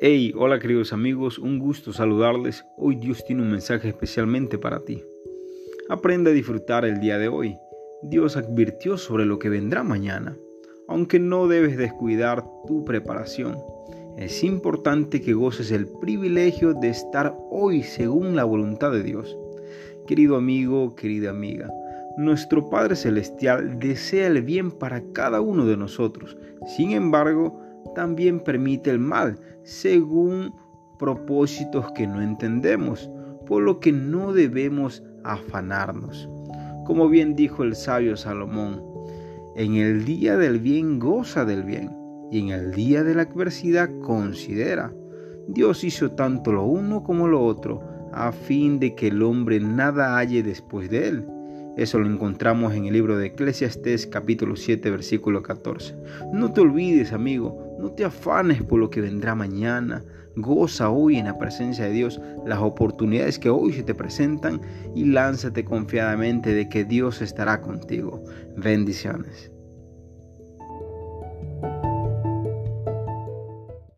[0.00, 2.64] Hey, hola queridos amigos, un gusto saludarles.
[2.76, 5.02] Hoy Dios tiene un mensaje especialmente para ti.
[5.88, 7.56] Aprende a disfrutar el día de hoy.
[8.02, 10.36] Dios advirtió sobre lo que vendrá mañana,
[10.86, 13.58] aunque no debes descuidar tu preparación.
[14.16, 19.36] Es importante que goces el privilegio de estar hoy según la voluntad de Dios.
[20.06, 21.68] Querido amigo, querida amiga,
[22.16, 26.36] nuestro Padre Celestial desea el bien para cada uno de nosotros.
[26.76, 30.54] Sin embargo, también permite el mal, según
[30.98, 33.10] propósitos que no entendemos,
[33.46, 36.28] por lo que no debemos afanarnos.
[36.84, 38.82] Como bien dijo el sabio Salomón,
[39.56, 41.96] en el día del bien goza del bien,
[42.30, 44.92] y en el día de la adversidad considera.
[45.48, 50.16] Dios hizo tanto lo uno como lo otro, a fin de que el hombre nada
[50.16, 51.26] halle después de él
[51.78, 55.94] eso lo encontramos en el libro de Eclesiastés capítulo 7 versículo 14.
[56.32, 60.04] No te olvides, amigo, no te afanes por lo que vendrá mañana.
[60.34, 64.60] Goza hoy en la presencia de Dios las oportunidades que hoy se te presentan
[64.96, 68.24] y lánzate confiadamente de que Dios estará contigo.
[68.56, 69.52] Bendiciones.